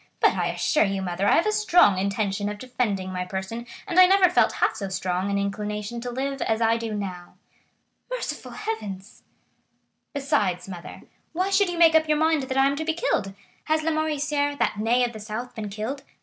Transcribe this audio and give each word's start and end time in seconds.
"But 0.19 0.33
I 0.35 0.47
assure 0.47 0.83
you, 0.83 0.99
mother, 1.03 1.27
I 1.27 1.35
have 1.35 1.45
a 1.45 1.51
strong 1.51 1.99
intention 1.99 2.49
of 2.49 2.57
defending 2.57 3.13
my 3.13 3.23
person, 3.23 3.67
and 3.85 3.99
I 3.99 4.07
never 4.07 4.31
felt 4.31 4.53
half 4.53 4.75
so 4.75 4.89
strong 4.89 5.29
an 5.29 5.37
inclination 5.37 6.01
to 6.01 6.09
live 6.09 6.41
as 6.41 6.59
I 6.59 6.75
do 6.77 6.95
now." 6.95 7.35
"Merciful 8.09 8.53
Heavens!" 8.53 9.21
"Besides, 10.11 10.67
mother, 10.67 11.03
why 11.33 11.51
should 11.51 11.69
you 11.69 11.77
make 11.77 11.93
up 11.93 12.07
your 12.07 12.17
mind 12.17 12.41
that 12.41 12.57
I 12.57 12.65
am 12.65 12.75
to 12.77 12.83
be 12.83 12.93
killed? 12.95 13.35
Has 13.65 13.81
Lamoricière, 13.83 14.57
that 14.57 14.79
Ney 14.79 15.05
of 15.05 15.13
the 15.13 15.19
South, 15.19 15.53
been 15.53 15.69
killed? 15.69 16.01